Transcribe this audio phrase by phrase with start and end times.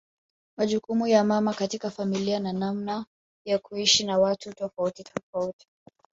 [0.57, 3.05] Majukumu ya mama katika familia na namna
[3.45, 5.67] ya kuishi na watu tofauti tofauti